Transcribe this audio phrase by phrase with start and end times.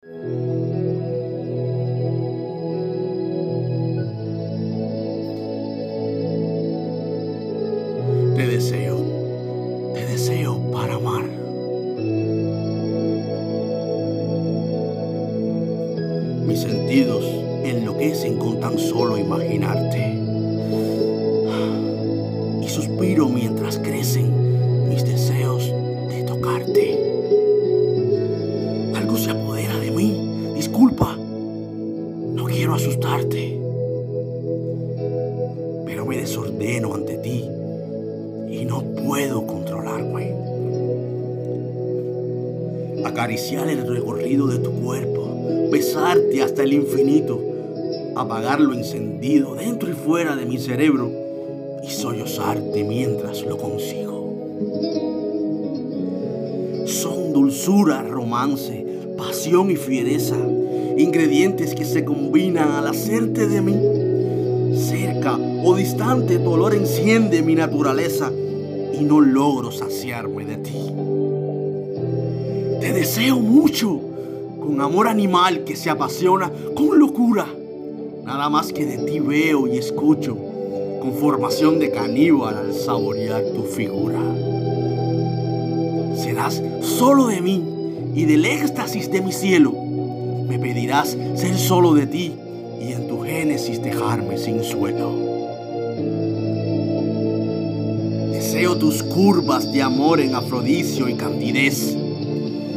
[0.00, 0.08] Te
[8.46, 8.96] deseo,
[9.94, 11.24] te deseo para amar.
[16.46, 17.24] Mis sentidos
[17.64, 20.14] enloquecen con tan solo imaginarte.
[22.62, 24.47] Y suspiro mientras crecen
[30.78, 30.86] mí.
[30.86, 31.16] Disculpa.
[31.16, 33.60] No quiero asustarte.
[35.84, 37.44] Pero me desordeno ante ti
[38.50, 40.34] y no puedo controlarme.
[43.04, 47.40] Acariciar el recorrido de tu cuerpo, besarte hasta el infinito,
[48.14, 51.10] apagar lo encendido dentro y fuera de mi cerebro
[51.82, 54.18] y sollozarte mientras lo consigo.
[56.86, 58.84] Son dulzura, romance,
[59.16, 60.36] pasión y fiereza,
[60.98, 64.76] ingredientes que se combinan al hacerte de mí.
[64.76, 68.32] Cerca o distante, tu olor enciende mi naturaleza
[68.98, 70.92] y no logro saciarme de ti.
[72.80, 74.00] Te deseo mucho,
[74.60, 77.46] con amor animal que se apasiona con locura.
[78.24, 80.36] Nada más que de ti veo y escucho,
[81.00, 84.20] con formación de caníbal al saborear tu figura.
[86.16, 87.62] Serás solo de mí
[88.14, 89.87] y del éxtasis de mi cielo.
[90.48, 92.32] Me pedirás ser solo de ti
[92.80, 95.12] y en tu génesis dejarme sin suelo.
[98.32, 101.94] Deseo tus curvas de amor en afrodicio y candidez.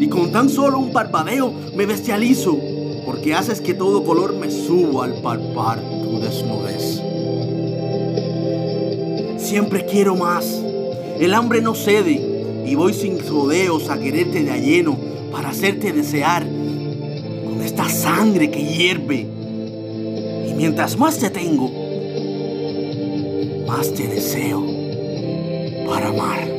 [0.00, 2.58] Y con tan solo un parpadeo me bestializo,
[3.04, 7.02] porque haces que todo color me suba al palpar tu desnudez.
[9.36, 10.62] Siempre quiero más.
[11.20, 14.96] El hambre no cede y voy sin rodeos a quererte de lleno
[15.30, 16.46] para hacerte desear
[17.62, 19.26] esta sangre que hierve.
[20.48, 21.70] Y mientras más te tengo,
[23.66, 24.64] más te deseo
[25.86, 26.57] para amar.